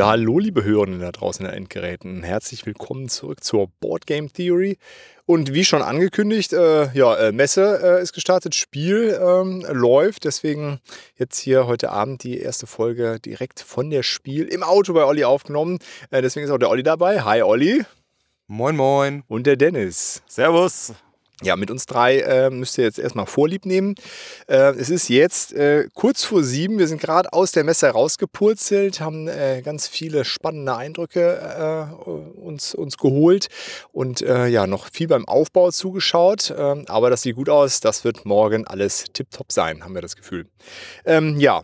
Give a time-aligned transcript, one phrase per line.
[0.00, 2.22] Ja, hallo liebe Hörenden da draußen in den Endgeräten.
[2.22, 4.78] Herzlich willkommen zurück zur Board Game Theory.
[5.26, 10.24] Und wie schon angekündigt, äh, ja, äh, Messe äh, ist gestartet, Spiel ähm, läuft.
[10.24, 10.80] Deswegen
[11.16, 15.24] jetzt hier heute Abend die erste Folge direkt von der Spiel im Auto bei Olli
[15.24, 15.80] aufgenommen.
[16.10, 17.20] Äh, deswegen ist auch der Olli dabei.
[17.20, 17.84] Hi Olli.
[18.46, 19.22] Moin, moin.
[19.28, 20.22] Und der Dennis.
[20.26, 20.94] Servus.
[21.42, 23.94] Ja, mit uns drei äh, müsst ihr jetzt erstmal Vorlieb nehmen.
[24.46, 26.78] Äh, es ist jetzt äh, kurz vor sieben.
[26.78, 32.74] Wir sind gerade aus der Messe rausgepurzelt, haben äh, ganz viele spannende Eindrücke äh, uns,
[32.74, 33.48] uns geholt
[33.90, 36.54] und äh, ja, noch viel beim Aufbau zugeschaut.
[36.56, 37.80] Ähm, aber das sieht gut aus.
[37.80, 40.46] Das wird morgen alles tipptopp sein, haben wir das Gefühl.
[41.06, 41.62] Ähm, ja,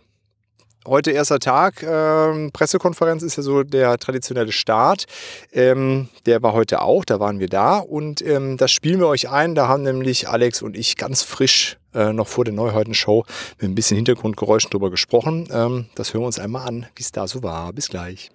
[0.86, 1.82] heute erster Tag.
[1.82, 5.04] Ähm, Pressekonferenz ist ja so der traditionelle Start.
[5.52, 7.78] Ähm, der war heute auch, da waren wir da.
[7.78, 9.54] Und ähm, das spielen wir euch ein.
[9.54, 13.24] Da haben nämlich Alex und ich ganz frisch äh, noch vor der Neuheiten-Show
[13.58, 15.48] mit ein bisschen Hintergrundgeräuschen drüber gesprochen.
[15.52, 17.72] Ähm, das hören wir uns einmal an, wie es da so war.
[17.72, 18.30] Bis gleich.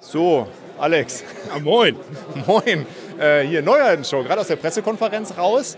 [0.00, 0.46] So,
[0.78, 1.24] Alex.
[1.48, 1.96] Ja, moin.
[2.46, 2.86] Moin.
[3.18, 5.76] Äh, hier Neuheiten-Show, gerade aus der Pressekonferenz raus.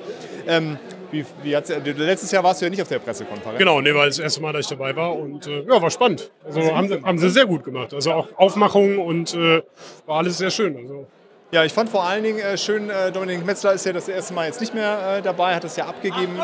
[1.11, 3.59] Wie, wie hat's, letztes Jahr warst du ja nicht auf der Pressekonferenz.
[3.59, 6.31] Genau, nee, war das erste Mal, dass ich dabei war und äh, ja, war spannend.
[6.45, 7.93] Also haben, sie- haben sie sehr gut gemacht.
[7.95, 9.63] Also auch Aufmachung und äh,
[10.07, 10.77] war alles sehr schön.
[10.77, 11.07] Also,
[11.53, 14.35] Ja, ich fand vor allen Dingen äh, schön, äh, Dominik Metzler ist ja das erste
[14.35, 16.39] Mal jetzt nicht mehr äh, dabei, hat es ja abgegeben.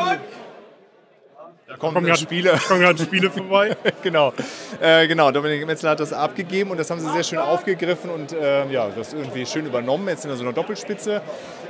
[1.67, 2.57] Da kommen kommen gerade Spiele.
[2.67, 3.75] kommen gerade Spiele vorbei.
[4.01, 4.33] genau.
[4.79, 8.31] Äh, genau, Dominik Metzler hat das abgegeben und das haben sie sehr schön aufgegriffen und
[8.31, 11.21] äh, ja, das irgendwie schön übernommen, jetzt in so einer Doppelspitze.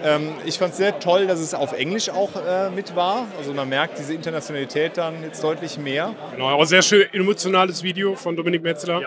[0.03, 3.25] Ähm, ich fand es sehr toll, dass es auf Englisch auch äh, mit war.
[3.39, 6.13] Also man merkt diese Internationalität dann jetzt deutlich mehr.
[6.31, 9.01] Genau, aber sehr schön emotionales Video von Dominik Metzler.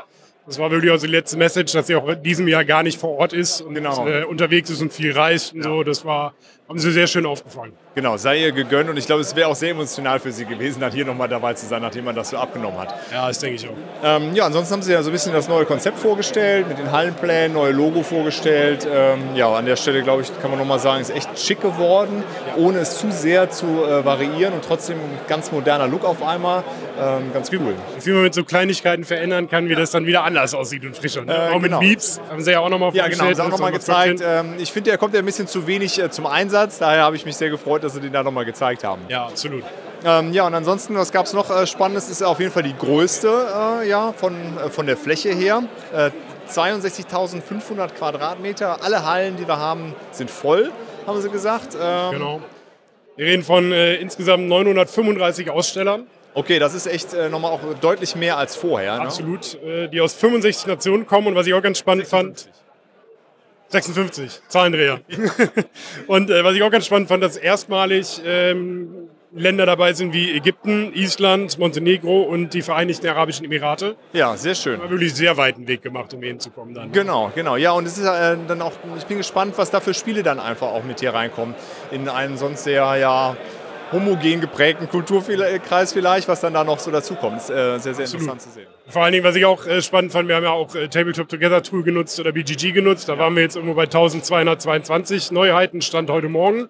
[0.46, 2.98] Das war wirklich also die letzte Message, dass sie auch in diesem Jahr gar nicht
[2.98, 4.08] vor Ort ist und Genau.
[4.08, 5.84] äh, unterwegs ist und viel reist und so.
[5.84, 6.34] Das war,
[6.68, 7.74] haben sie sehr schön aufgefangen.
[8.00, 10.80] Genau, sei ihr gegönnt und ich glaube, es wäre auch sehr emotional für sie gewesen,
[10.80, 12.94] dann hier nochmal dabei zu sein, nachdem man das so abgenommen hat.
[13.12, 13.74] Ja, das denke ich auch.
[14.02, 16.92] Ähm, ja, ansonsten haben sie ja so ein bisschen das neue Konzept vorgestellt, mit den
[16.92, 18.88] Hallenplänen, neue Logo vorgestellt.
[18.90, 22.24] Ähm, ja, an der Stelle, glaube ich, kann man nochmal sagen, ist echt schick geworden,
[22.56, 26.64] ohne es zu sehr zu äh, variieren und trotzdem ein ganz moderner Look auf einmal.
[26.98, 27.74] Ähm, ganz cool.
[28.02, 31.24] Wie man mit so Kleinigkeiten verändern kann, wie das dann wieder anders aussieht und frischer.
[31.24, 31.34] Ne?
[31.34, 31.80] Äh, auch mit genau.
[31.80, 34.22] Beeps haben sie ja auch nochmal Ja, genau, haben sie auch nochmal auch gezeigt.
[34.24, 37.16] Ähm, ich finde, der kommt ja ein bisschen zu wenig äh, zum Einsatz, daher habe
[37.16, 39.02] ich mich sehr gefreut, dass sie den da nochmal gezeigt haben.
[39.08, 39.64] Ja, absolut.
[40.04, 42.08] Ähm, ja, und ansonsten, was gab es noch äh, Spannendes?
[42.08, 43.28] Ist auf jeden Fall die größte
[43.82, 45.62] äh, ja, von, äh, von der Fläche her.
[45.94, 46.10] Äh,
[46.48, 48.82] 62.500 Quadratmeter.
[48.82, 50.72] Alle Hallen, die wir haben, sind voll,
[51.06, 51.76] haben sie gesagt.
[51.80, 52.40] Ähm, Genau.
[53.16, 58.14] Wir reden von äh, insgesamt 935 Ausstellern, Okay, das ist echt äh, nochmal auch deutlich
[58.14, 58.94] mehr als vorher.
[58.94, 59.02] Ne?
[59.02, 61.26] absolut, äh, die aus 65 Nationen kommen.
[61.26, 62.48] Und was ich auch ganz spannend fand,
[63.70, 65.00] 56, Zahlendreher.
[66.06, 70.36] und äh, was ich auch ganz spannend fand, dass erstmalig ähm, Länder dabei sind wie
[70.36, 73.94] Ägypten, Island, Montenegro und die Vereinigten Arabischen Emirate.
[74.12, 74.80] Ja, sehr schön.
[74.80, 76.90] War wirklich sehr weiten Weg gemacht, um hier hinzukommen dann.
[76.90, 77.54] Genau, genau.
[77.56, 80.40] Ja, und es ist äh, dann auch, ich bin gespannt, was da für Spiele dann
[80.40, 81.54] einfach auch mit hier reinkommen.
[81.92, 83.36] In einen sonst sehr, ja,
[83.92, 87.38] homogen geprägten Kulturkreis vielleicht, was dann da noch so dazukommt.
[87.38, 88.66] Ist äh, sehr, sehr interessant zu sehen.
[88.88, 91.28] Vor allen Dingen, was ich auch äh, spannend fand, wir haben ja auch äh, Tabletop
[91.28, 93.08] Together Tool genutzt oder BGG genutzt.
[93.08, 96.68] Da waren wir jetzt irgendwo bei 1222 Neuheiten, Stand heute Morgen.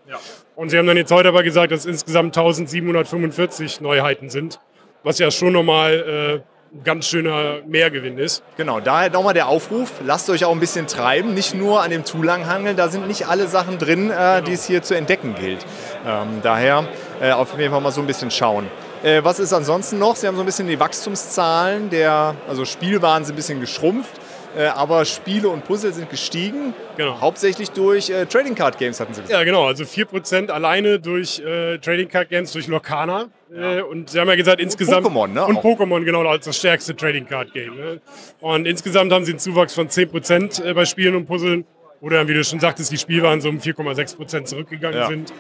[0.57, 4.61] Und sie haben dann jetzt heute aber gesagt, dass es insgesamt 1745 Neuheiten sind.
[5.03, 8.45] Was ja schon nochmal äh, ein ganz schöner Mehrgewinn ist.
[8.57, 12.05] Genau, daher nochmal der Aufruf, lasst euch auch ein bisschen treiben, nicht nur an dem
[12.05, 15.67] Zulang hangeln, da sind nicht alle Sachen drin, äh, die es hier zu entdecken gilt.
[16.07, 16.87] Ähm, daher
[17.21, 18.69] äh, auf jeden Fall mal so ein bisschen schauen.
[19.03, 20.15] Äh, was ist ansonsten noch?
[20.15, 24.20] Sie haben so ein bisschen die Wachstumszahlen, der, also Spielwaren sind ein bisschen geschrumpft,
[24.59, 27.21] aber Spiele und Puzzle sind gestiegen, Genau.
[27.21, 29.39] hauptsächlich durch äh, Trading Card Games, hatten sie gesagt.
[29.39, 29.67] Ja, genau.
[29.67, 33.29] Also 4% alleine durch äh, Trading Card Games, durch Lorcana.
[33.55, 35.07] Äh, und sie haben ja gesagt, insgesamt.
[35.07, 35.65] Pokémon, ne, Und auch.
[35.65, 37.75] Pokémon, genau, als das stärkste Trading Card Game.
[37.77, 38.01] Ne?
[38.41, 41.65] Und insgesamt haben sie einen Zuwachs von 10% äh, bei Spielen und Puzzeln.
[42.01, 45.07] Oder wie du schon sagtest, die Spielwaren so um 4,6% zurückgegangen Ja.
[45.09, 45.33] sind.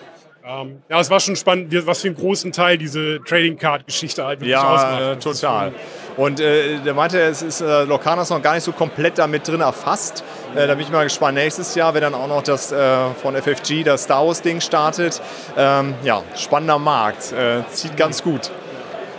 [0.43, 4.25] Ähm, ja, es war schon spannend, was für einen großen Teil diese Trading Card Geschichte
[4.25, 5.01] halt wirklich Ja, ausmacht.
[5.01, 5.73] äh, Das ist total.
[6.17, 9.61] Und äh, der meinte, es ist äh, Lorcanas noch gar nicht so komplett damit drin
[9.61, 10.25] erfasst.
[10.55, 11.35] Äh, da bin ich mal gespannt.
[11.35, 15.21] Nächstes Jahr, wenn dann auch noch das äh, von FFG, das Star Wars Ding startet.
[15.59, 17.33] Ähm, ja, spannender Markt.
[17.33, 18.51] Äh, zieht ganz gut.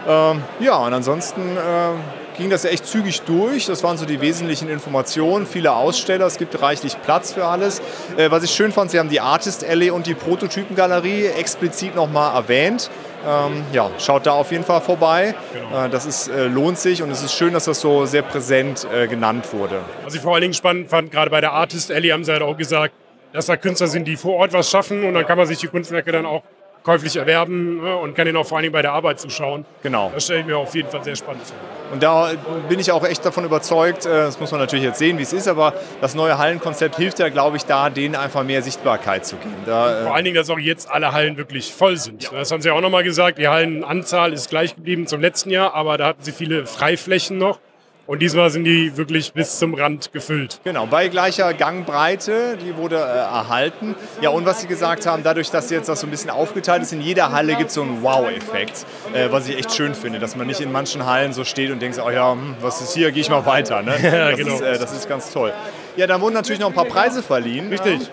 [0.08, 3.68] Ähm, ja, und ansonsten äh, ging das echt zügig durch.
[3.68, 5.46] Das waren so die wesentlichen Informationen.
[5.46, 7.82] Viele Aussteller, es gibt reichlich Platz für alles.
[8.18, 12.36] Äh, was ich schön fand, sie haben die Artist Alley und die Prototypengalerie explizit nochmal
[12.36, 12.90] erwähnt.
[13.28, 15.36] Ähm, ja, schaut da auf jeden Fall vorbei.
[15.54, 15.86] Genau.
[15.86, 18.88] Äh, das ist, äh, lohnt sich und es ist schön, dass das so sehr präsent
[18.92, 19.80] äh, genannt wurde.
[20.04, 22.42] Was ich vor allen Dingen spannend fand, gerade bei der Artist Alley haben sie halt
[22.42, 22.96] auch gesagt,
[23.34, 25.68] dass da Künstler sind, die vor Ort was schaffen und dann kann man sich die
[25.68, 26.42] Kunstwerke dann auch
[26.84, 29.66] käuflich erwerben ne, und kann ihn auch vor allen Dingen bei der Arbeit zuschauen.
[29.84, 30.12] Genau.
[30.14, 31.58] Das stelle ich mir auf jeden Fall sehr spannend vor.
[31.92, 32.32] Und da
[32.70, 35.34] bin ich auch echt davon überzeugt, äh, das muss man natürlich jetzt sehen, wie es
[35.34, 39.36] ist, aber das neue Hallenkonzept hilft ja, glaube ich, da, denen einfach mehr Sichtbarkeit zu
[39.36, 39.56] geben.
[39.66, 42.24] Da, vor allen Dingen, dass auch jetzt alle Hallen wirklich voll sind.
[42.24, 42.30] Ja.
[42.32, 45.98] Das haben Sie auch nochmal gesagt, die Hallenanzahl ist gleich geblieben zum letzten Jahr, aber
[45.98, 47.60] da hatten Sie viele Freiflächen noch.
[48.12, 50.60] Und diesmal sind die wirklich bis zum Rand gefüllt.
[50.66, 53.96] Genau, bei gleicher Gangbreite, die wurde äh, erhalten.
[54.20, 56.92] Ja, und was Sie gesagt haben, dadurch, dass jetzt das so ein bisschen aufgeteilt ist,
[56.92, 60.36] in jeder Halle gibt es so einen Wow-Effekt, äh, was ich echt schön finde, dass
[60.36, 63.14] man nicht in manchen Hallen so steht und denkt, oh ja, hm, was ist hier,
[63.14, 63.82] gehe ich mal weiter.
[63.82, 63.96] Ne?
[64.04, 64.56] ja, das, genau.
[64.56, 65.54] ist, äh, das ist ganz toll.
[65.96, 67.70] Ja, da wurden natürlich noch ein paar Preise verliehen.
[67.70, 68.12] Richtig.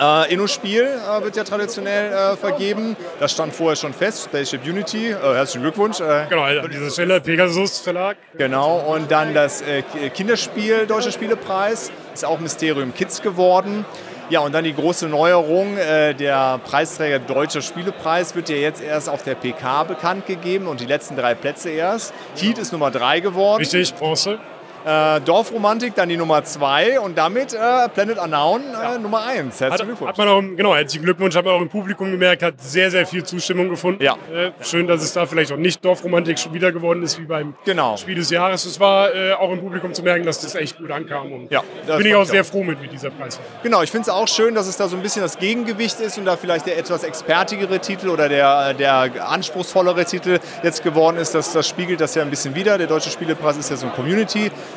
[0.00, 2.96] Äh, Inno-Spiel äh, wird ja traditionell äh, vergeben.
[3.18, 5.10] Das stand vorher schon fest, Spaceship Unity.
[5.10, 6.00] Äh, herzlichen Glückwunsch.
[6.00, 6.24] Äh.
[6.30, 8.16] genau, an dieser Stelle Pegasus Verlag.
[8.38, 9.82] Genau, und dann das äh,
[10.14, 13.84] Kinderspiel, Deutscher Spielepreis, ist auch Mysterium Kids geworden.
[14.30, 19.24] Ja, und dann die große Neuerung, der Preisträger Deutscher Spielepreis wird ja jetzt erst auf
[19.24, 22.14] der PK bekannt gegeben und die letzten drei Plätze erst.
[22.36, 23.58] Heat ist Nummer drei geworden.
[23.58, 24.38] Richtig, Bronze.
[24.84, 28.98] Äh, Dorfromantik dann die Nummer 2 und damit äh, Planet Unknown äh, ja.
[28.98, 29.60] Nummer 1.
[29.60, 30.08] Herzlichen Glückwunsch.
[30.08, 31.36] Hat man auch, genau, herzlichen Glückwunsch.
[31.36, 34.02] Hat man auch im Publikum gemerkt, hat sehr, sehr viel Zustimmung gefunden.
[34.02, 34.16] Ja.
[34.32, 37.54] Äh, schön, dass es da vielleicht auch nicht Dorfromantik schon wieder geworden ist wie beim
[37.64, 37.98] genau.
[37.98, 38.64] Spiel des Jahres.
[38.64, 41.30] Es war äh, auch im Publikum zu merken, dass das echt gut ankam.
[41.30, 43.38] Und ja, bin ich auch sehr froh mit, mit dieser Preis.
[43.62, 46.16] Genau, ich finde es auch schön, dass es da so ein bisschen das Gegengewicht ist
[46.16, 51.34] und da vielleicht der etwas expertigere Titel oder der, der anspruchsvollere Titel jetzt geworden ist.
[51.34, 52.78] Das, das spiegelt das ja ein bisschen wieder.
[52.78, 53.92] Der Deutsche Spielepreis ist ja so ein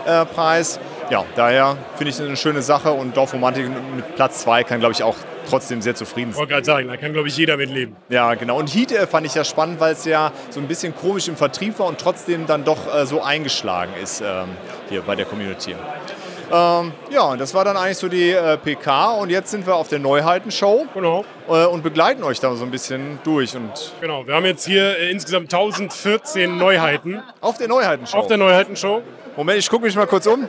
[0.06, 0.80] Community-Preis
[1.10, 4.94] ja, daher finde ich es eine schöne Sache und Dorfromantik mit Platz 2 kann, glaube
[4.94, 5.16] ich, auch
[5.50, 6.32] trotzdem sehr zufrieden sein.
[6.32, 7.96] Ich wollte gerade sagen, da kann, glaube ich, jeder mit leben.
[8.10, 8.58] Ja, genau.
[8.58, 11.36] Und Heat äh, fand ich ja spannend, weil es ja so ein bisschen komisch im
[11.36, 14.48] Vertrieb war und trotzdem dann doch äh, so eingeschlagen ist ähm,
[14.90, 15.76] hier bei der Community.
[16.52, 19.88] Ähm, ja, das war dann eigentlich so die äh, PK und jetzt sind wir auf
[19.88, 21.26] der Neuheitenshow genau.
[21.48, 23.56] äh, und begleiten euch da so ein bisschen durch.
[23.56, 27.22] Und genau, wir haben jetzt hier äh, insgesamt 1014 Neuheiten.
[27.42, 28.18] Auf der Neuheitenshow?
[28.18, 29.02] Auf der Neuheitenshow.
[29.36, 30.48] Moment, ich gucke mich mal kurz um.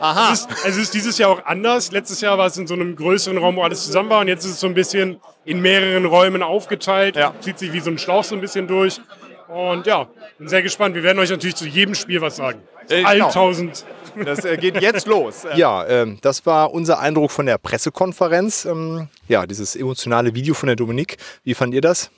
[0.00, 0.32] Aha.
[0.32, 1.92] Es ist, es ist dieses Jahr auch anders.
[1.92, 4.20] Letztes Jahr war es in so einem größeren Raum, wo alles zusammen war.
[4.20, 7.16] Und jetzt ist es so ein bisschen in mehreren Räumen aufgeteilt.
[7.16, 7.34] Ja.
[7.40, 9.00] Zieht sich wie so ein Schlauch so ein bisschen durch.
[9.48, 10.06] Und ja,
[10.38, 10.94] bin sehr gespannt.
[10.94, 12.62] Wir werden euch natürlich zu jedem Spiel was sagen.
[12.88, 13.28] Äh, allen genau.
[13.28, 13.84] 1000.
[14.24, 15.46] Das äh, geht jetzt los.
[15.56, 18.64] Ja, ähm, das war unser Eindruck von der Pressekonferenz.
[18.64, 21.16] Ähm, ja, dieses emotionale Video von der Dominik.
[21.44, 22.10] Wie fand ihr das?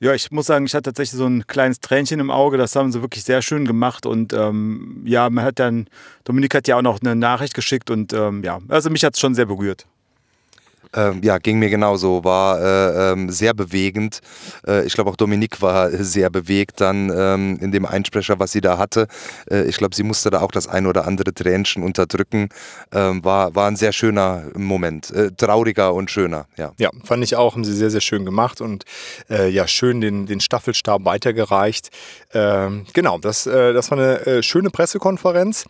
[0.00, 2.56] Ja, ich muss sagen, ich hatte tatsächlich so ein kleines Tränchen im Auge.
[2.56, 4.06] Das haben sie wirklich sehr schön gemacht.
[4.06, 5.88] Und ähm, ja, man hat dann,
[6.24, 9.20] Dominik hat ja auch noch eine Nachricht geschickt und ähm, ja, also mich hat es
[9.20, 9.86] schon sehr berührt.
[10.94, 12.24] Ähm, ja, ging mir genauso.
[12.24, 14.20] War äh, ähm, sehr bewegend.
[14.66, 18.60] Äh, ich glaube auch Dominik war sehr bewegt dann ähm, in dem Einsprecher, was sie
[18.60, 19.06] da hatte.
[19.50, 22.48] Äh, ich glaube, sie musste da auch das ein oder andere Tränchen unterdrücken.
[22.92, 25.10] Ähm, war, war ein sehr schöner Moment.
[25.10, 26.72] Äh, trauriger und schöner, ja.
[26.78, 27.54] Ja, fand ich auch.
[27.54, 28.84] Haben sie sehr, sehr schön gemacht und
[29.30, 31.90] äh, ja, schön den, den Staffelstab weitergereicht.
[32.32, 35.64] Ähm, genau, das, äh, das war eine schöne Pressekonferenz.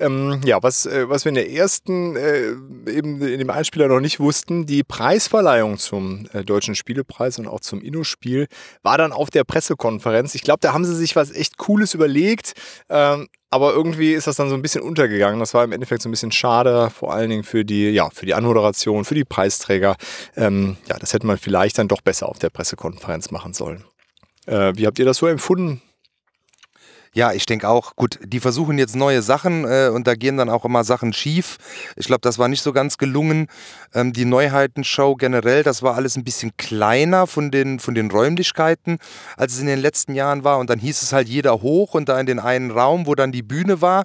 [0.00, 2.50] Ähm, ja, was, äh, was wir in der ersten, äh,
[2.90, 7.60] eben in dem Einspieler noch nicht wussten, die Preisverleihung zum äh, Deutschen Spielepreis und auch
[7.60, 8.46] zum Inno-Spiel
[8.82, 10.34] war dann auf der Pressekonferenz.
[10.34, 12.52] Ich glaube, da haben sie sich was echt Cooles überlegt.
[12.88, 15.40] Ähm, aber irgendwie ist das dann so ein bisschen untergegangen.
[15.40, 18.26] Das war im Endeffekt so ein bisschen schade, vor allen Dingen für die, ja, für
[18.26, 19.96] die Anmoderation, für die Preisträger.
[20.36, 23.84] Ähm, ja, das hätte man vielleicht dann doch besser auf der Pressekonferenz machen sollen.
[24.46, 25.80] Äh, wie habt ihr das so empfunden?
[27.14, 30.48] Ja, ich denke auch, gut, die versuchen jetzt neue Sachen äh, und da gehen dann
[30.48, 31.58] auch immer Sachen schief.
[31.96, 33.48] Ich glaube, das war nicht so ganz gelungen.
[33.94, 38.98] Ähm, die Neuheitenshow generell, das war alles ein bisschen kleiner von den, von den Räumlichkeiten,
[39.36, 40.58] als es in den letzten Jahren war.
[40.58, 43.32] Und dann hieß es halt jeder hoch und da in den einen Raum, wo dann
[43.32, 44.04] die Bühne war,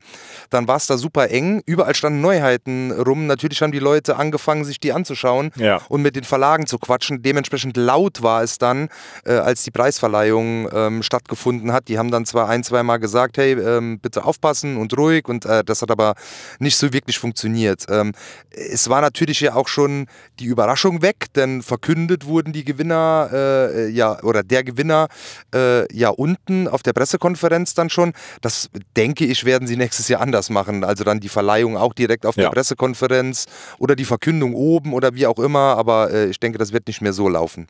[0.49, 1.61] dann war es da super eng.
[1.65, 3.27] Überall standen Neuheiten rum.
[3.27, 5.81] Natürlich haben die Leute angefangen, sich die anzuschauen ja.
[5.89, 7.21] und mit den Verlagen zu quatschen.
[7.21, 8.89] Dementsprechend laut war es dann,
[9.25, 11.87] äh, als die Preisverleihung ähm, stattgefunden hat.
[11.87, 15.45] Die haben dann zwar ein, zwei Mal gesagt, hey, ähm, bitte aufpassen und ruhig und
[15.45, 16.13] äh, das hat aber
[16.59, 17.87] nicht so wirklich funktioniert.
[17.89, 18.11] Ähm,
[18.51, 20.05] es war natürlich ja auch schon
[20.39, 25.07] die Überraschung weg, denn verkündet wurden die Gewinner, äh, ja, oder der Gewinner
[25.55, 28.13] äh, ja unten auf der Pressekonferenz dann schon.
[28.41, 30.83] Das denke ich, werden sie nächstes Jahr anders machen.
[30.83, 32.43] Also dann die Verleihung auch direkt auf ja.
[32.43, 33.47] der Pressekonferenz
[33.79, 37.01] oder die Verkündung oben oder wie auch immer, aber äh, ich denke, das wird nicht
[37.01, 37.65] mehr so laufen.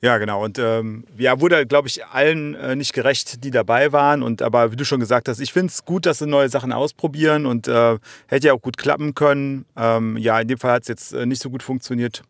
[0.00, 0.44] Ja, genau.
[0.44, 4.22] Und ähm, ja, wurde, glaube ich, allen äh, nicht gerecht, die dabei waren.
[4.22, 6.72] Und aber wie du schon gesagt hast, ich finde es gut, dass sie neue Sachen
[6.72, 9.64] ausprobieren und äh, hätte ja auch gut klappen können.
[9.76, 12.22] Ähm, ja, in dem Fall hat es jetzt äh, nicht so gut funktioniert.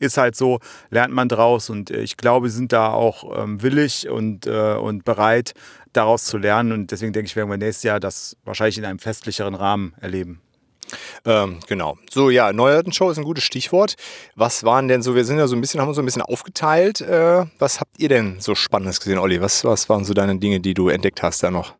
[0.00, 0.58] ist halt so,
[0.90, 4.74] lernt man draus und äh, ich glaube, sie sind da auch ähm, willig und, äh,
[4.74, 5.54] und bereit,
[5.92, 8.98] daraus zu lernen und deswegen denke ich, werden wir nächstes Jahr das wahrscheinlich in einem
[8.98, 10.40] festlicheren Rahmen erleben.
[11.24, 11.96] Ähm, genau.
[12.10, 13.94] So, ja, Neuheitenshow ist ein gutes Stichwort.
[14.34, 16.22] Was waren denn so, wir sind ja so ein bisschen, haben uns so ein bisschen
[16.22, 17.00] aufgeteilt.
[17.00, 19.40] Äh, was habt ihr denn so Spannendes gesehen, Olli?
[19.40, 21.74] Was, was waren so deine Dinge, die du entdeckt hast da noch?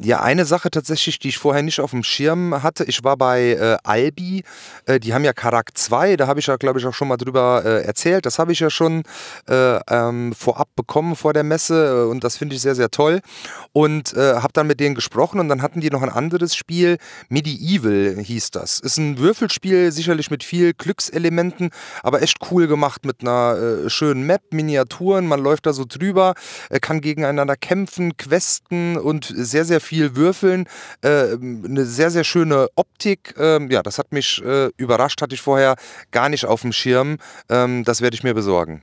[0.00, 2.84] Ja, eine Sache tatsächlich, die ich vorher nicht auf dem Schirm hatte.
[2.84, 4.42] Ich war bei äh, Albi,
[4.86, 7.18] äh, die haben ja Karak 2, da habe ich ja, glaube ich, auch schon mal
[7.18, 8.24] drüber äh, erzählt.
[8.24, 9.02] Das habe ich ja schon
[9.50, 13.20] äh, ähm, vorab bekommen vor der Messe äh, und das finde ich sehr, sehr toll.
[13.72, 16.96] Und äh, habe dann mit denen gesprochen und dann hatten die noch ein anderes Spiel,
[17.28, 18.78] Medieval hieß das.
[18.78, 21.68] Ist ein Würfelspiel, sicherlich mit viel Glückselementen,
[22.02, 26.34] aber echt cool gemacht mit einer schönen Map, Miniaturen, man läuft da so drüber,
[26.80, 30.66] kann gegeneinander kämpfen, questen und sehr, sehr viel Würfeln,
[31.02, 33.34] äh, eine sehr, sehr schöne Optik.
[33.38, 35.76] Ähm, ja, das hat mich äh, überrascht, hatte ich vorher
[36.10, 37.18] gar nicht auf dem Schirm.
[37.48, 38.82] Ähm, das werde ich mir besorgen.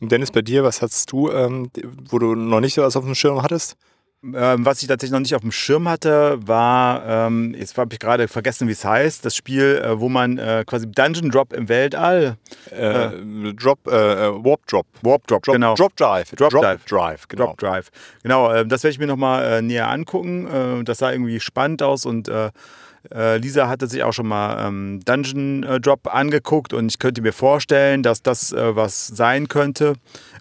[0.00, 1.70] Und Dennis, bei dir, was hast du, ähm,
[2.08, 3.76] wo du noch nicht so was auf dem Schirm hattest?
[4.22, 7.98] Ähm, was ich tatsächlich noch nicht auf dem Schirm hatte, war, ähm, jetzt habe ich
[7.98, 11.70] gerade vergessen, wie es heißt, das Spiel, äh, wo man äh, quasi Dungeon Drop im
[11.70, 12.36] Weltall.
[12.70, 14.86] Äh, äh Drop, äh, äh, Warp Drop.
[15.00, 15.74] Warp Drop, Drop genau.
[15.74, 16.30] Drop Drive.
[16.32, 16.84] Drop, Drop Drive.
[16.84, 17.46] Drive, genau.
[17.46, 17.90] Drop Drive.
[18.22, 20.84] Genau, das werde ich mir nochmal näher angucken.
[20.84, 22.30] das sah irgendwie spannend aus und
[23.12, 28.02] Lisa hatte sich auch schon mal ähm, Dungeon Drop angeguckt und ich könnte mir vorstellen,
[28.02, 29.94] dass das was sein könnte.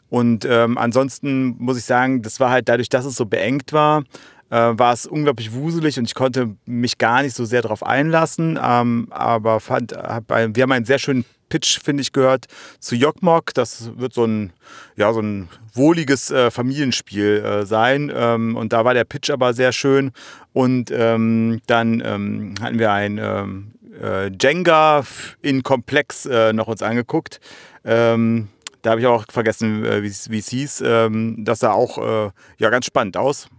[0.10, 4.04] Und ähm, ansonsten muss ich sagen, das war halt dadurch, dass es so beengt war,
[4.50, 8.60] äh, war es unglaublich wuselig und ich konnte mich gar nicht so sehr darauf einlassen.
[8.62, 12.46] Ähm, aber fand, hab ein, wir haben einen sehr schönen Pitch, finde ich, gehört
[12.80, 13.54] zu Jokmok.
[13.54, 14.54] Das wird so ein,
[14.96, 18.12] ja, so ein wohliges äh, Familienspiel äh, sein.
[18.14, 20.12] Ähm, und da war der Pitch aber sehr schön.
[20.54, 25.04] Und ähm, dann ähm, hatten wir ein ähm, äh, Jenga
[25.42, 27.40] in Komplex äh, noch uns angeguckt.
[27.84, 28.50] Ähm,
[28.82, 30.84] da habe ich auch vergessen, äh, wie es hieß.
[30.86, 33.50] Ähm, das sah auch äh, ja, ganz spannend aus.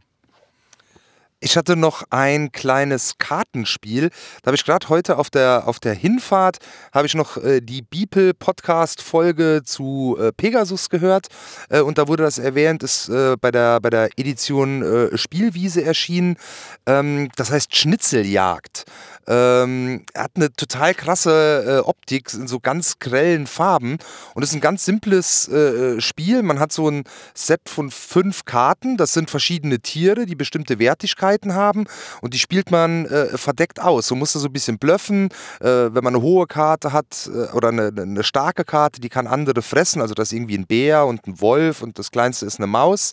[1.42, 4.10] Ich hatte noch ein kleines Kartenspiel.
[4.42, 6.58] Da habe ich gerade heute auf der, auf der Hinfahrt
[6.92, 11.28] habe ich noch äh, die Beeple Podcast Folge zu äh, Pegasus gehört
[11.70, 15.82] äh, und da wurde das erwähnt, ist äh, bei der bei der Edition äh, Spielwiese
[15.82, 16.36] erschienen.
[16.84, 18.84] Ähm, das heißt Schnitzeljagd.
[19.26, 23.96] Ähm, hat eine total krasse äh, Optik in so ganz grellen Farben
[24.34, 25.50] und ist ein ganz simples
[25.98, 26.42] Spiel.
[26.42, 27.04] Man hat so ein
[27.34, 28.96] Set von fünf Karten.
[28.96, 31.86] Das sind verschiedene Tiere, die bestimmte Wertigkeiten haben
[32.20, 34.06] und die spielt man äh, verdeckt aus.
[34.06, 35.28] So muss er so ein bisschen bluffen.
[35.60, 39.26] Äh, wenn man eine hohe Karte hat äh, oder eine, eine, starke Karte, die kann
[39.26, 40.02] andere fressen.
[40.02, 43.12] Also das ist irgendwie ein Bär und ein Wolf und das kleinste ist eine Maus.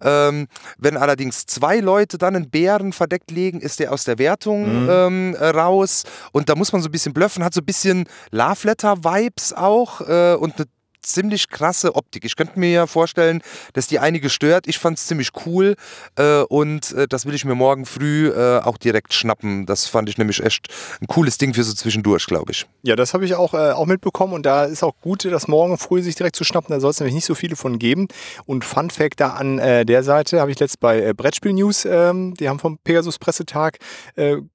[0.00, 4.84] Ähm, wenn allerdings zwei Leute dann einen Bären verdeckt legen, ist der aus der Wertung
[4.84, 4.88] mhm.
[4.90, 6.04] ähm, raus.
[6.32, 9.52] Und da muss man so ein bisschen bluffen, hat so ein bisschen Love Letter Vibes
[9.52, 10.66] auch äh, und eine
[11.02, 12.24] ziemlich krasse Optik.
[12.24, 13.42] Ich könnte mir ja vorstellen,
[13.72, 14.66] dass die einige stört.
[14.66, 15.76] Ich fand es ziemlich cool
[16.16, 19.66] äh, und äh, das will ich mir morgen früh äh, auch direkt schnappen.
[19.66, 20.68] Das fand ich nämlich echt
[21.00, 22.66] ein cooles Ding für so zwischendurch, glaube ich.
[22.82, 25.78] Ja, das habe ich auch, äh, auch mitbekommen und da ist auch gut, das morgen
[25.78, 26.72] früh sich direkt zu schnappen.
[26.72, 28.08] Da soll es nämlich nicht so viele von geben.
[28.46, 31.84] Und Fun Fact da an äh, der Seite habe ich letzt bei äh, Brettspiel News,
[31.84, 33.78] ähm, die haben vom Pegasus Pressetag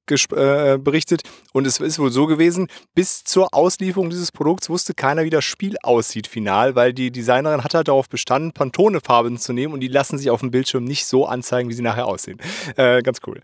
[0.07, 1.21] berichtet
[1.53, 5.45] und es ist wohl so gewesen, bis zur Auslieferung dieses Produkts wusste keiner, wie das
[5.45, 9.87] Spiel aussieht final, weil die Designerin hat halt darauf bestanden, Pantone-Farben zu nehmen und die
[9.87, 12.39] lassen sich auf dem Bildschirm nicht so anzeigen, wie sie nachher aussehen.
[12.75, 13.41] Äh, ganz cool.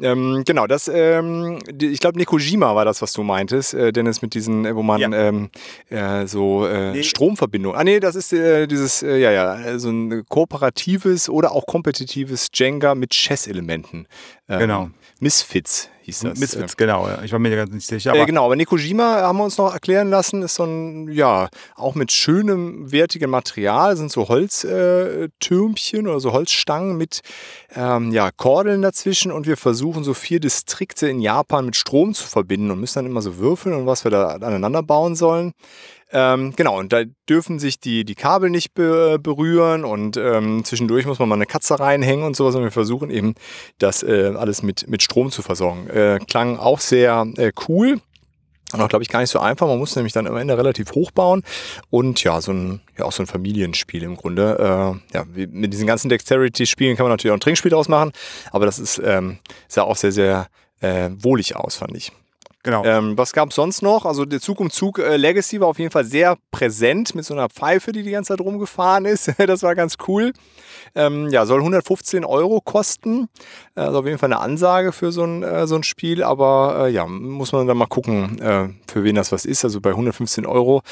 [0.00, 4.20] Ähm, genau, das, ähm, die, ich glaube, Nekojima war das, was du meintest, äh, Dennis,
[4.20, 5.10] mit diesen, äh, wo man ja.
[5.10, 5.48] ähm,
[5.88, 7.02] äh, so äh, nee.
[7.02, 7.74] Stromverbindung.
[7.74, 12.48] Ah, nee, das ist äh, dieses, äh, ja, ja, so ein kooperatives oder auch kompetitives
[12.52, 14.06] Jenga mit Chess-Elementen.
[14.48, 14.90] Ähm, genau.
[15.18, 16.38] Misfits hieß das.
[16.38, 17.08] Misfits, äh, genau.
[17.24, 18.12] Ich war mir ganz nicht sicher.
[18.12, 21.48] Aber äh, genau, aber Nekojima haben wir uns noch erklären lassen, ist so ein, ja,
[21.74, 27.22] auch mit schönem, wertigem Material, sind so Holztürmchen äh, oder so Holzstangen mit
[27.74, 32.26] ähm, ja, Kordeln dazwischen und wir versuchen so vier Distrikte in Japan mit Strom zu
[32.26, 35.52] verbinden und müssen dann immer so würfeln und was wir da aneinander bauen sollen.
[36.18, 41.04] Ähm, genau, und da dürfen sich die, die Kabel nicht be berühren und ähm, zwischendurch
[41.04, 42.54] muss man mal eine Katze reinhängen und sowas.
[42.54, 43.34] Und wir versuchen eben,
[43.78, 45.90] das äh, alles mit, mit Strom zu versorgen.
[45.90, 48.00] Äh, klang auch sehr äh, cool.
[48.72, 49.66] Und auch, glaube ich, gar nicht so einfach.
[49.66, 51.42] Man muss nämlich dann am Ende relativ hoch bauen.
[51.90, 54.98] Und ja, so ein, ja, auch so ein Familienspiel im Grunde.
[55.12, 58.12] Äh, ja, mit diesen ganzen Dexterity-Spielen kann man natürlich auch ein Trinkspiel draus machen.
[58.52, 60.46] Aber das ist, ähm, sah auch sehr, sehr
[60.80, 62.10] äh, wohlig aus, fand ich.
[62.66, 62.84] Genau.
[62.84, 64.04] Ähm, was gab es sonst noch?
[64.04, 67.32] Also der Zug um Zug äh, Legacy war auf jeden Fall sehr präsent mit so
[67.32, 69.32] einer Pfeife, die die ganze Zeit rumgefahren ist.
[69.38, 70.32] das war ganz cool.
[70.96, 73.28] Ähm, ja, soll 115 Euro kosten.
[73.76, 76.90] Also auf jeden Fall eine Ansage für so ein, äh, so ein Spiel, aber äh,
[76.90, 79.64] ja, muss man dann mal gucken, äh, für wen das was ist.
[79.64, 80.82] Also bei 115 Euro.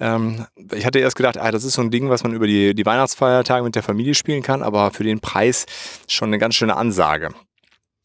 [0.00, 2.74] Ähm, ich hatte erst gedacht, ah, das ist so ein Ding, was man über die,
[2.74, 5.64] die Weihnachtsfeiertage mit der Familie spielen kann, aber für den Preis
[6.08, 7.30] schon eine ganz schöne Ansage.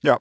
[0.02, 0.18] Ja.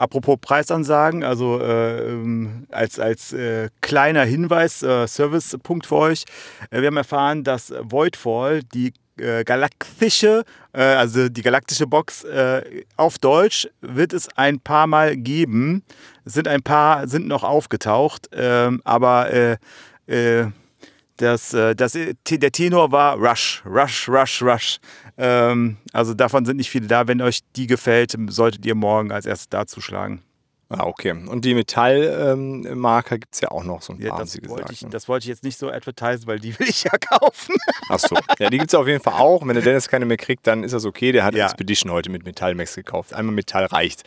[0.00, 6.24] Apropos Preisansagen, also äh, ähm, als, als äh, kleiner Hinweis, äh, Servicepunkt für euch.
[6.70, 12.84] Äh, wir haben erfahren, dass Voidfall, die äh, galaktische, äh, also die galaktische Box äh,
[12.96, 15.84] auf Deutsch, wird es ein paar Mal geben.
[16.24, 19.56] Es sind ein paar, sind noch aufgetaucht, ähm, aber äh,
[20.06, 20.46] äh,
[21.20, 24.80] das, äh, das, der Tenor war Rush, Rush, Rush, Rush.
[25.18, 27.06] Ähm, also davon sind nicht viele da.
[27.06, 30.22] Wenn euch die gefällt, solltet ihr morgen als erstes da zuschlagen.
[30.72, 31.10] Ah, okay.
[31.10, 34.62] Und die Metallmarker gibt es ja auch noch, so ein paar, Ja, das, Sie wollte
[34.62, 34.72] gesagt.
[34.72, 34.90] ich, ne?
[34.90, 37.56] das wollte ich jetzt nicht so advertisen, weil die will ich ja kaufen.
[37.88, 38.16] Ach so.
[38.38, 39.44] Ja, die gibt es auf jeden Fall auch.
[39.44, 41.10] Wenn der Dennis keine mehr kriegt, dann ist das okay.
[41.10, 41.46] Der hat Ja.
[41.46, 43.12] Expedition heute mit Metallmax gekauft.
[43.14, 44.04] Einmal Metall reicht.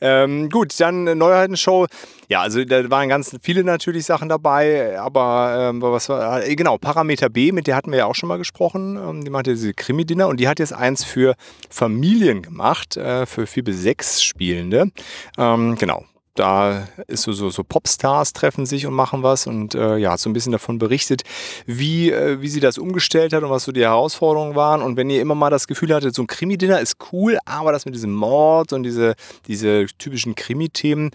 [0.00, 1.86] Ähm, gut, dann Neuheitenshow.
[2.28, 6.78] Ja, also da waren ganz viele natürlich Sachen dabei, aber ähm, was war, äh, genau,
[6.78, 8.96] Parameter B, mit der hatten wir ja auch schon mal gesprochen.
[8.96, 11.36] Ähm, die macht ja diese Krimi-Dinner und die hat jetzt eins für
[11.68, 14.90] Familien gemacht, äh, für vier bis sechs Spielende.
[15.36, 16.05] Ähm, genau.
[16.36, 20.20] Da ist so, so, so Popstars treffen sich und machen was und äh, ja, hat
[20.20, 21.22] so ein bisschen davon berichtet,
[21.64, 24.82] wie, äh, wie sie das umgestellt hat und was so die Herausforderungen waren.
[24.82, 27.86] Und wenn ihr immer mal das Gefühl hattet, so ein Krimi-Dinner ist cool, aber das
[27.86, 29.14] mit diesem Mord und diese,
[29.46, 31.10] diese typischen Krimi-Themen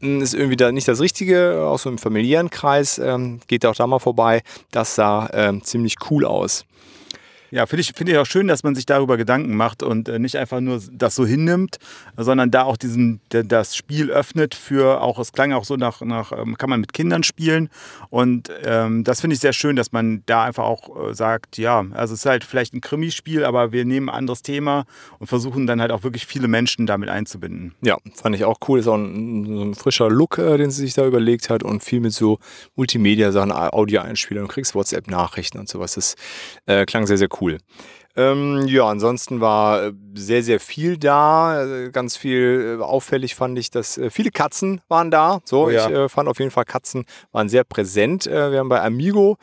[0.00, 3.74] mh, ist irgendwie da nicht das Richtige, auch so im familiären Kreis, ähm, geht auch
[3.74, 4.42] da mal vorbei.
[4.72, 6.66] Das sah ähm, ziemlich cool aus.
[7.50, 10.18] Ja, finde ich, finde ich auch schön, dass man sich darüber Gedanken macht und äh,
[10.18, 11.78] nicht einfach nur das so hinnimmt,
[12.16, 16.30] sondern da auch diesen, das Spiel öffnet für auch, es klang auch so nach, nach
[16.32, 17.68] ähm, kann man mit Kindern spielen.
[18.08, 21.84] Und ähm, das finde ich sehr schön, dass man da einfach auch äh, sagt, ja,
[21.92, 24.84] also es ist halt vielleicht ein Krimispiel, aber wir nehmen ein anderes Thema
[25.18, 27.74] und versuchen dann halt auch wirklich viele Menschen damit einzubinden.
[27.82, 28.78] Ja, fand ich auch cool.
[28.78, 32.00] Ist auch ein, ein frischer Look, äh, den sie sich da überlegt hat und viel
[32.00, 32.38] mit so
[32.76, 35.94] Multimedia-Sachen, Audio-Einspielern, kriegst WhatsApp-Nachrichten und sowas.
[35.94, 36.14] Das
[36.66, 37.39] äh, klang sehr, sehr cool.
[38.16, 41.64] Ähm, ja, ansonsten war äh, sehr, sehr viel da.
[41.64, 45.40] Äh, Ganz viel äh, auffällig fand ich, dass äh, viele Katzen waren da.
[45.44, 45.88] So, Oh ja.
[45.88, 48.26] ich äh, fand auf jeden Fall Katzen waren sehr präsent.
[48.26, 49.36] Wir haben bei Amigo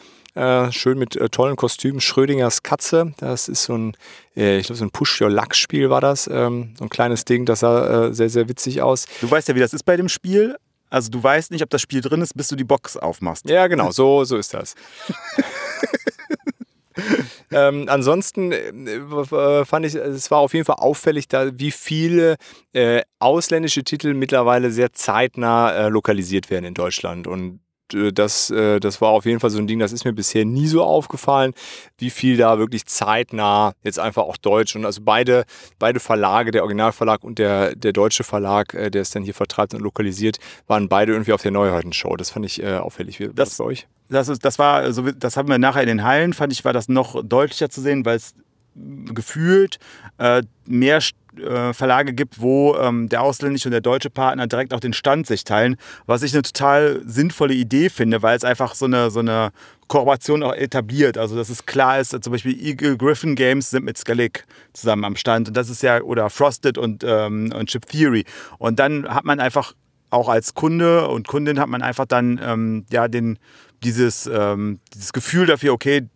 [0.69, 3.13] schön mit tollen Kostümen Schrödingers Katze.
[3.17, 3.97] Das ist so ein,
[4.35, 6.27] ich glaube, so ein Push-Your-Luck-Spiel war das.
[6.31, 9.07] Ähm, so ein kleines Ding, das sah sehr, sehr witzig aus.
[9.19, 10.55] Du weißt ja, wie das ist bei dem Spiel.
[10.91, 13.49] Also du weißt nicht, ob das Spiel drin ist, bis du die Box aufmachst.
[13.49, 14.75] Ja, genau, so, so ist das.
[17.51, 22.35] ähm, ansonsten äh, äh, fand ich, es war auf jeden Fall auffällig, da, wie viele
[22.73, 27.27] äh, ausländische Titel mittlerweile sehr zeitnah äh, lokalisiert werden in Deutschland.
[27.27, 30.45] Und das, äh, das war auf jeden Fall so ein Ding, das ist mir bisher
[30.45, 31.53] nie so aufgefallen,
[31.97, 35.45] wie viel da wirklich zeitnah jetzt einfach auch Deutsch und also beide,
[35.79, 39.73] beide Verlage, der Originalverlag und der, der deutsche Verlag, äh, der es dann hier vertreibt
[39.73, 42.15] und lokalisiert, waren beide irgendwie auf der Neuheitenshow.
[42.17, 43.19] Das fand ich äh, auffällig.
[43.19, 43.87] Wie Das- bei euch?
[44.09, 46.63] Das, ist, das war, so, wie- das haben wir nachher in den Hallen, fand ich,
[46.63, 48.33] war das noch deutlicher zu sehen, weil es
[49.13, 49.79] gefühlt
[50.17, 51.01] äh, mehr
[51.39, 55.27] äh, Verlage gibt, wo ähm, der ausländische und der deutsche Partner direkt auch den Stand
[55.27, 59.19] sich teilen, was ich eine total sinnvolle Idee finde, weil es einfach so eine, so
[59.19, 59.51] eine
[59.87, 61.17] Kooperation auch etabliert.
[61.17, 65.15] Also dass es klar ist, zum Beispiel Eagle Griffin Games sind mit Skellig zusammen am
[65.15, 68.25] Stand und das ist ja, oder Frosted und, ähm, und Chip Theory.
[68.57, 69.73] Und dann hat man einfach
[70.09, 73.39] auch als Kunde und Kundin hat man einfach dann ähm, ja den,
[73.83, 76.07] dieses, ähm, dieses Gefühl dafür, okay,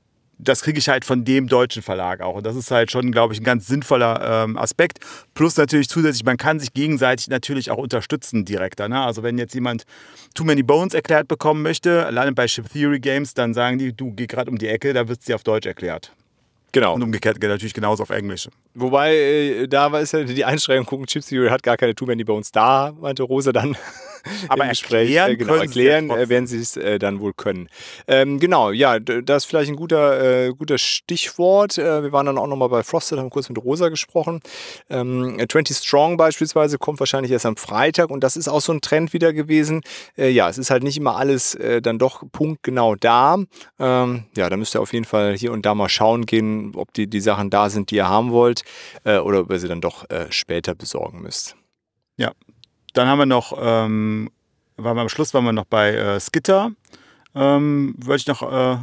[0.43, 2.35] das kriege ich halt von dem deutschen Verlag auch.
[2.35, 4.99] Und das ist halt schon, glaube ich, ein ganz sinnvoller ähm, Aspekt.
[5.33, 8.89] Plus natürlich zusätzlich, man kann sich gegenseitig natürlich auch unterstützen direkter.
[8.89, 8.99] Ne?
[8.99, 9.83] Also wenn jetzt jemand
[10.33, 14.11] Too Many Bones erklärt bekommen möchte, alleine bei Ship Theory Games, dann sagen die, du
[14.11, 16.11] geh gerade um die Ecke, da wird es dir auf Deutsch erklärt.
[16.71, 16.95] Genau.
[16.95, 18.47] Und umgekehrt geht natürlich genauso auf Englisch.
[18.73, 22.05] Wobei, äh, da war es ja die Einschränkung, gucken, Chips Theory hat gar keine Too
[22.05, 23.75] Many Bones da, meinte Rosa dann
[24.47, 27.33] Aber erklären Äh, genau, können sie ja erklären äh, werden sie es äh, dann wohl
[27.33, 27.69] können.
[28.07, 31.77] Ähm, genau, ja, das ist vielleicht ein guter, äh, guter Stichwort.
[31.77, 34.41] Äh, wir waren dann auch nochmal bei Frosted, haben kurz mit Rosa gesprochen.
[34.89, 38.81] Ähm, 20 Strong beispielsweise kommt wahrscheinlich erst am Freitag und das ist auch so ein
[38.81, 39.81] Trend wieder gewesen.
[40.17, 43.37] Äh, ja, es ist halt nicht immer alles äh, dann doch punktgenau da.
[43.79, 46.93] Ähm, ja, da müsst ihr auf jeden Fall hier und da mal schauen gehen, ob
[46.93, 48.63] die, die Sachen da sind, die ihr haben wollt
[49.03, 51.55] äh, oder ob ihr sie dann doch äh, später besorgen müsst.
[52.93, 54.29] Dann haben wir noch, ähm,
[54.77, 56.71] waren wir am Schluss waren wir noch bei äh, Skitter,
[57.35, 58.77] ähm, wollte ich noch äh,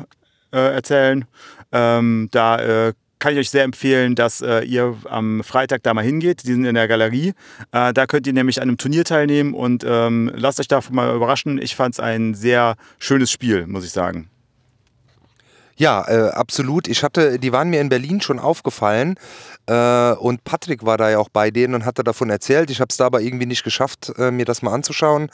[0.53, 1.25] äh, erzählen.
[1.73, 6.05] Ähm, da äh, kann ich euch sehr empfehlen, dass äh, ihr am Freitag da mal
[6.05, 6.45] hingeht.
[6.45, 7.35] Die sind in der Galerie.
[7.73, 11.15] Äh, da könnt ihr nämlich an einem Turnier teilnehmen und ähm, lasst euch davon mal
[11.15, 11.61] überraschen.
[11.61, 14.31] Ich fand es ein sehr schönes Spiel, muss ich sagen.
[15.79, 16.89] Ja, äh, absolut.
[16.89, 19.15] Ich hatte, die waren mir in Berlin schon aufgefallen
[19.69, 22.69] äh, und Patrick war da ja auch bei denen und hatte davon erzählt.
[22.71, 25.31] Ich habe es da aber irgendwie nicht geschafft, äh, mir das mal anzuschauen.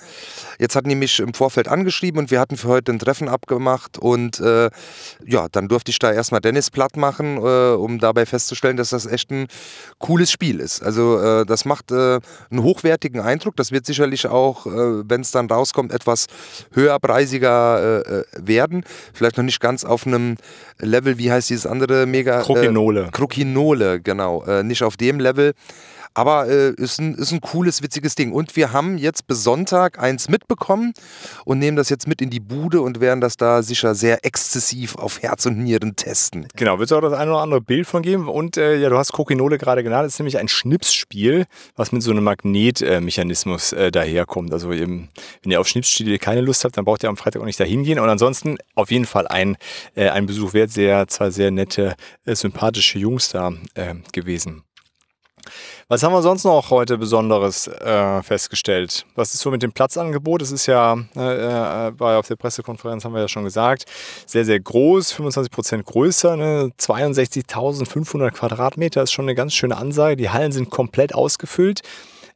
[0.58, 3.96] Jetzt hatten die mich im Vorfeld angeschrieben und wir hatten für heute ein Treffen abgemacht
[3.96, 4.68] und äh,
[5.24, 9.06] ja, dann durfte ich da erstmal Dennis platt machen, äh, um dabei festzustellen, dass das
[9.06, 9.46] echt ein
[9.98, 10.82] cooles Spiel ist.
[10.82, 13.56] Also äh, das macht einen hochwertigen Eindruck.
[13.56, 16.26] Das wird sicherlich auch, wenn es dann rauskommt, etwas
[16.72, 18.84] höherpreisiger werden.
[19.12, 20.33] Vielleicht noch nicht ganz auf einem
[20.78, 22.40] Level, wie heißt dieses andere Mega?
[22.42, 23.06] Krokinole.
[23.06, 24.44] Äh, Krokinole, genau.
[24.44, 25.54] Äh, nicht auf dem Level.
[26.14, 28.32] Aber äh, ist, ein, ist ein cooles, witziges Ding.
[28.32, 30.92] Und wir haben jetzt bis Sonntag eins mitbekommen
[31.44, 34.96] und nehmen das jetzt mit in die Bude und werden das da sicher sehr exzessiv
[34.96, 36.46] auf Herz und Nieren testen.
[36.54, 38.28] Genau, wird es auch das eine oder andere Bild von geben.
[38.28, 40.06] Und äh, ja, du hast Kokinole gerade genannt.
[40.06, 44.52] Das ist nämlich ein Schnipsspiel, was mit so einem Magnetmechanismus äh, daherkommt.
[44.52, 45.08] Also eben,
[45.42, 47.82] wenn ihr auf Schnipsspiele keine Lust habt, dann braucht ihr am Freitag auch nicht dahin
[47.82, 47.98] gehen.
[47.98, 49.56] Und ansonsten auf jeden Fall ein,
[49.96, 50.70] äh, ein Besuch wert.
[50.70, 54.62] Sehr, zwei sehr nette, äh, sympathische Jungs da äh, gewesen.
[55.88, 59.06] Was haben wir sonst noch heute Besonderes äh, festgestellt?
[59.14, 60.42] Was ist so mit dem Platzangebot?
[60.42, 63.84] Es ist ja, äh, äh war auf der Pressekonferenz, haben wir ja schon gesagt,
[64.26, 66.72] sehr, sehr groß, 25 Prozent größer, ne?
[66.78, 70.16] 62.500 Quadratmeter ist schon eine ganz schöne Ansage.
[70.16, 71.82] Die Hallen sind komplett ausgefüllt.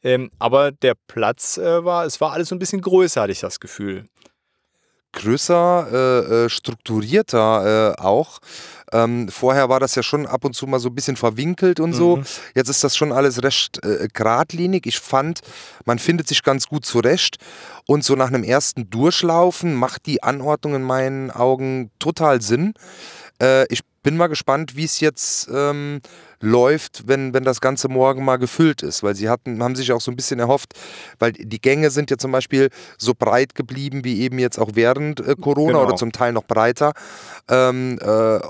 [0.05, 3.41] Ähm, aber der Platz äh, war, es war alles so ein bisschen größer, hatte ich
[3.41, 4.05] das Gefühl.
[5.13, 8.41] Größer, äh, äh, strukturierter auch.
[8.93, 11.93] Ähm, vorher war das ja schon ab und zu mal so ein bisschen verwinkelt und
[11.93, 12.17] so.
[12.17, 12.25] Mhm.
[12.55, 14.87] Jetzt ist das schon alles recht äh, geradlinig.
[14.87, 15.41] Ich fand,
[15.85, 17.37] man findet sich ganz gut zurecht.
[17.87, 22.75] Und so nach einem ersten Durchlaufen macht die Anordnung in meinen Augen total Sinn.
[23.43, 26.01] Äh, ich bin mal gespannt, wie es jetzt ähm,
[26.41, 29.03] läuft, wenn, wenn das Ganze morgen mal gefüllt ist.
[29.03, 30.75] Weil sie hatten, haben sich auch so ein bisschen erhofft,
[31.19, 35.21] weil die Gänge sind ja zum Beispiel so breit geblieben wie eben jetzt auch während
[35.21, 35.87] äh, Corona genau.
[35.87, 36.93] oder zum Teil noch breiter.
[37.49, 38.41] Ähm, äh,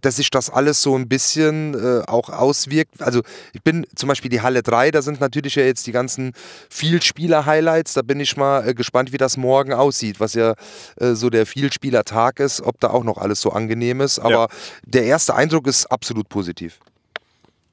[0.00, 3.02] dass sich das alles so ein bisschen äh, auch auswirkt.
[3.02, 6.32] Also ich bin zum Beispiel die Halle 3, da sind natürlich ja jetzt die ganzen
[6.70, 7.94] Vielspieler-Highlights.
[7.94, 10.54] Da bin ich mal äh, gespannt, wie das morgen aussieht, was ja
[11.00, 14.18] äh, so der Vielspieler-Tag ist, ob da auch noch alles so angenehm ist.
[14.18, 14.48] Aber ja.
[14.84, 16.78] der erste Eindruck ist absolut positiv.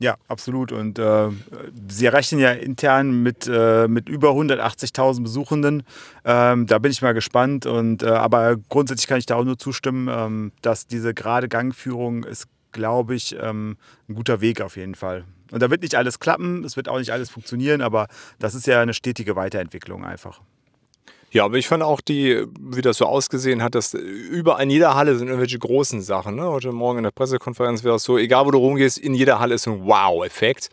[0.03, 0.73] Ja, absolut.
[0.73, 1.29] Und äh,
[1.87, 5.83] sie rechnen ja intern mit, äh, mit über 180.000 Besuchenden.
[6.25, 7.65] Ähm, da bin ich mal gespannt.
[7.65, 12.25] Und, äh, aber grundsätzlich kann ich da auch nur zustimmen, ähm, dass diese gerade Gangführung
[12.25, 13.77] ist, glaube ich, ähm,
[14.09, 15.23] ein guter Weg auf jeden Fall.
[15.51, 18.07] Und da wird nicht alles klappen, es wird auch nicht alles funktionieren, aber
[18.39, 20.41] das ist ja eine stetige Weiterentwicklung einfach.
[21.33, 24.93] Ja, aber ich fand auch die, wie das so ausgesehen hat, dass überall in jeder
[24.93, 26.35] Halle sind irgendwelche großen Sachen.
[26.35, 26.43] Ne?
[26.43, 29.55] Heute Morgen in der Pressekonferenz wäre es so, egal wo du rumgehst, in jeder Halle
[29.55, 30.69] ist ein Wow-Effekt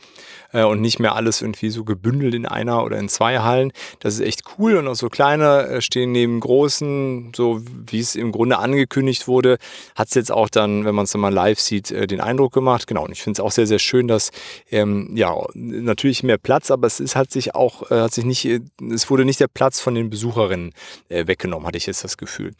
[0.53, 3.73] äh, und nicht mehr alles irgendwie so gebündelt in einer oder in zwei Hallen.
[4.01, 8.15] Das ist echt cool und auch so kleine äh, stehen neben großen, so wie es
[8.15, 9.59] im Grunde angekündigt wurde,
[9.95, 12.53] hat es jetzt auch dann, wenn man es dann mal live sieht, äh, den Eindruck
[12.53, 12.87] gemacht.
[12.87, 14.31] Genau, und ich finde es auch sehr, sehr schön, dass
[14.71, 18.47] ähm, ja, natürlich mehr Platz, aber es ist, hat sich auch, hat sich nicht,
[18.93, 20.11] es wurde nicht der Platz von den
[20.51, 20.73] Besucherinnen
[21.09, 22.53] äh, weggenommen, hatte ich jetzt das Gefühl.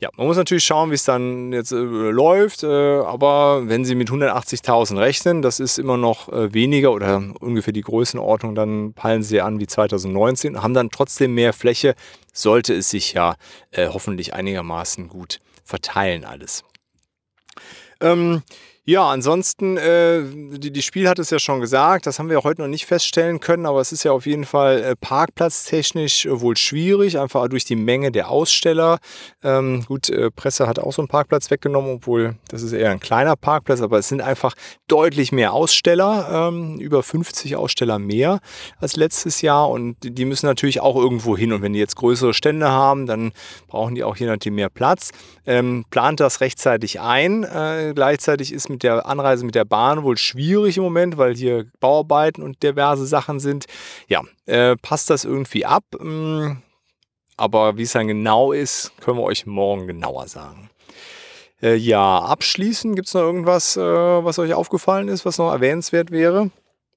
[0.00, 4.98] Ja, man muss natürlich schauen, wie es dann jetzt läuft, aber wenn Sie mit 180.000
[4.98, 9.66] rechnen, das ist immer noch weniger oder ungefähr die Größenordnung, dann peilen sie an wie
[9.66, 11.94] 2019, haben dann trotzdem mehr Fläche,
[12.32, 13.36] sollte es sich ja
[13.70, 16.64] äh, hoffentlich einigermaßen gut verteilen alles.
[18.00, 18.42] Ähm,
[18.88, 22.62] ja, ansonsten, äh, die, die Spiel hat es ja schon gesagt, das haben wir heute
[22.62, 26.56] noch nicht feststellen können, aber es ist ja auf jeden Fall äh, parkplatztechnisch äh, wohl
[26.56, 28.98] schwierig, einfach durch die Menge der Aussteller.
[29.44, 32.98] Ähm, gut, äh, Presse hat auch so einen Parkplatz weggenommen, obwohl das ist eher ein
[32.98, 34.54] kleiner Parkplatz, aber es sind einfach
[34.86, 38.40] deutlich mehr Aussteller, ähm, über 50 Aussteller mehr
[38.78, 42.32] als letztes Jahr und die müssen natürlich auch irgendwo hin und wenn die jetzt größere
[42.32, 43.32] Stände haben, dann
[43.66, 45.10] brauchen die auch hier natürlich mehr Platz.
[45.44, 47.44] Ähm, plant das rechtzeitig ein.
[47.44, 51.34] Äh, gleichzeitig ist mit mit der Anreise mit der Bahn wohl schwierig im Moment, weil
[51.34, 53.64] hier Bauarbeiten und diverse Sachen sind.
[54.06, 55.82] Ja, äh, passt das irgendwie ab.
[55.98, 56.62] Hm,
[57.36, 60.70] aber wie es dann genau ist, können wir euch morgen genauer sagen.
[61.60, 66.12] Äh, ja, abschließend gibt es noch irgendwas, äh, was euch aufgefallen ist, was noch erwähnenswert
[66.12, 66.50] wäre?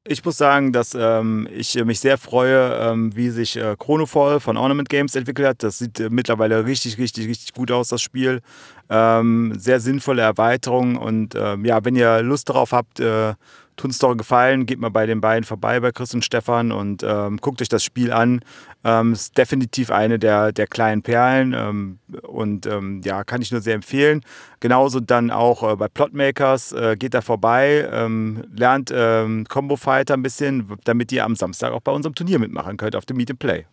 [0.08, 4.58] Ich muss sagen, dass ähm, ich mich sehr freue, ähm, wie sich äh, Chronofall von
[4.58, 5.62] Ornament Games entwickelt hat.
[5.62, 8.42] Das sieht äh, mittlerweile richtig, richtig, richtig gut aus, das Spiel.
[8.90, 13.36] Ähm, sehr sinnvolle Erweiterung und ähm, ja, wenn ihr Lust darauf habt, äh,
[13.82, 17.02] tut uns doch gefallen, geht mal bei den beiden vorbei, bei Chris und Stefan und
[17.04, 18.42] ähm, guckt euch das Spiel an.
[18.84, 23.62] Ähm, ist definitiv eine der, der kleinen Perlen ähm, und ähm, ja, kann ich nur
[23.62, 24.22] sehr empfehlen.
[24.60, 30.14] Genauso dann auch äh, bei Plotmakers, äh, geht da vorbei, ähm, lernt ähm, Combo Fighter
[30.14, 33.32] ein bisschen, damit ihr am Samstag auch bei unserem Turnier mitmachen könnt auf dem Meet
[33.32, 33.66] and Play.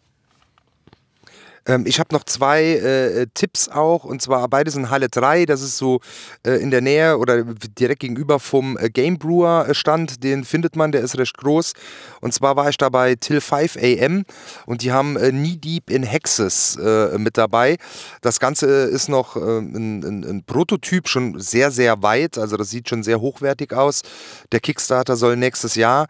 [1.68, 5.61] Ähm, ich habe noch zwei äh, Tipps auch, und zwar beide sind Halle 3, das
[5.61, 6.00] ist so
[6.44, 10.76] äh, in der Nähe oder direkt gegenüber vom äh, Game Brewer äh, Stand, den findet
[10.76, 11.74] man, der ist recht groß.
[12.22, 14.24] Und zwar war ich da bei Till 5 AM
[14.64, 17.76] und die haben äh, Knee Deep in Hexes äh, mit dabei.
[18.22, 22.88] Das Ganze ist noch ein, ein, ein, Prototyp, schon sehr, sehr weit, also das sieht
[22.88, 24.02] schon sehr hochwertig aus.
[24.52, 26.07] Der Kickstarter soll nächstes Jahr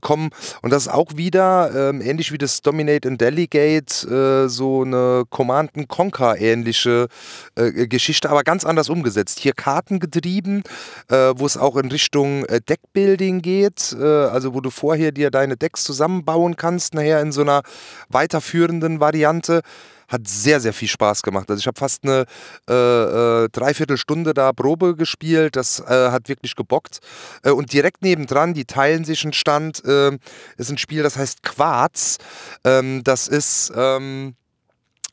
[0.00, 0.30] kommen
[0.62, 5.24] und das ist auch wieder, ähm, ähnlich wie das Dominate and Delegate, so eine eine
[5.30, 7.08] Command Conquer ähnliche
[7.54, 9.38] äh, Geschichte, aber ganz anders umgesetzt.
[9.38, 10.62] Hier kartengetrieben,
[11.08, 15.30] äh, wo es auch in Richtung äh, Deckbuilding geht, äh, also wo du vorher dir
[15.30, 17.62] deine Decks zusammenbauen kannst, nachher in so einer
[18.08, 19.62] weiterführenden Variante
[20.08, 21.50] hat sehr, sehr viel Spaß gemacht.
[21.50, 22.26] Also ich habe fast eine
[22.68, 25.56] äh, äh, Dreiviertelstunde da Probe gespielt.
[25.56, 27.00] Das äh, hat wirklich gebockt.
[27.42, 30.16] Äh, und direkt nebendran, die teilen sich einen Stand, äh,
[30.56, 32.18] ist ein Spiel, das heißt Quarz.
[32.64, 33.72] Ähm, das ist...
[33.74, 34.36] Ähm,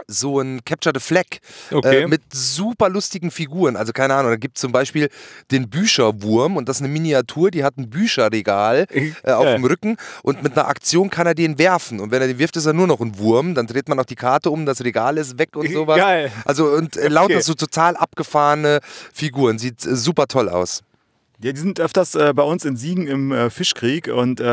[0.07, 1.25] so ein Capture the Flag
[1.71, 2.01] äh, okay.
[2.03, 3.75] äh, mit super lustigen Figuren.
[3.75, 5.09] Also keine Ahnung, da gibt es zum Beispiel
[5.51, 8.87] den Bücherwurm und das ist eine Miniatur, die hat ein Bücherregal
[9.23, 9.55] äh, auf ja.
[9.55, 11.99] dem Rücken und mit einer Aktion kann er den werfen.
[11.99, 13.55] Und wenn er den wirft, ist er nur noch ein Wurm.
[13.55, 15.97] Dann dreht man auch die Karte um, das Regal ist weg und sowas.
[15.97, 16.31] Geil.
[16.45, 17.41] Also und äh, lauter okay.
[17.41, 18.79] so total abgefahrene
[19.13, 19.59] Figuren.
[19.59, 20.83] Sieht äh, super toll aus.
[21.43, 24.43] Ja, die sind öfters äh, bei uns in Siegen im äh, Fischkrieg und äh,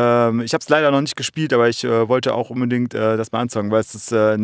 [0.43, 3.31] ich habe es leider noch nicht gespielt, aber ich äh, wollte auch unbedingt äh, das
[3.31, 4.37] mal anzocken, weil es ist, äh,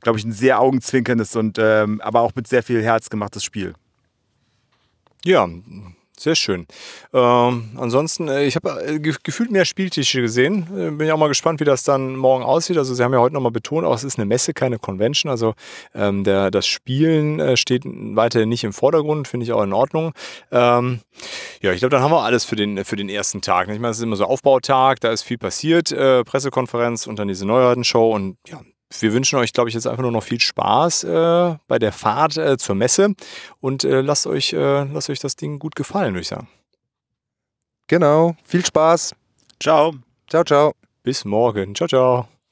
[0.00, 3.74] glaube ich, ein sehr augenzwinkerndes und ähm, aber auch mit sehr viel Herz gemachtes Spiel.
[5.24, 5.48] Ja,
[6.22, 6.66] sehr schön.
[7.12, 10.66] Ähm, ansonsten, äh, ich habe äh, gefühlt mehr Spieltische gesehen.
[10.76, 12.78] Äh, bin ja auch mal gespannt, wie das dann morgen aussieht.
[12.78, 15.30] Also Sie haben ja heute nochmal betont, auch es ist eine Messe, keine Convention.
[15.30, 15.54] Also
[15.94, 20.12] ähm, der, das Spielen äh, steht weiterhin nicht im Vordergrund, finde ich auch in Ordnung.
[20.50, 21.00] Ähm,
[21.60, 23.68] ja, ich glaube, dann haben wir alles für den, für den ersten Tag.
[23.68, 27.28] Ich meine, es ist immer so Aufbautag, da ist viel passiert, äh, Pressekonferenz und dann
[27.28, 28.60] diese Neuheitenshow und ja,
[29.00, 32.36] wir wünschen euch, glaube ich, jetzt einfach nur noch viel Spaß äh, bei der Fahrt
[32.36, 33.14] äh, zur Messe
[33.60, 36.48] und äh, lasst, euch, äh, lasst euch das Ding gut gefallen, würde ich sagen.
[37.86, 39.14] Genau, viel Spaß.
[39.60, 39.94] Ciao.
[40.28, 40.74] Ciao, ciao.
[41.02, 41.74] Bis morgen.
[41.74, 42.41] Ciao, ciao.